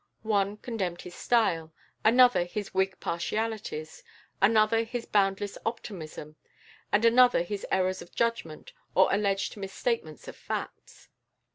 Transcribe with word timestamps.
One 0.23 0.57
condemned 0.57 1.01
his 1.03 1.13
style, 1.13 1.71
another 2.03 2.43
his 2.43 2.73
Whig 2.73 2.99
partialities, 2.99 4.01
another 4.41 4.83
his 4.83 5.05
boundless 5.05 5.59
optimism, 5.63 6.37
and 6.91 7.05
another 7.05 7.43
his 7.43 7.67
errors 7.71 8.01
of 8.01 8.11
judgment 8.15 8.73
or 8.95 9.13
alleged 9.13 9.57
misstatements 9.57 10.27
of 10.27 10.35
facts. 10.35 11.09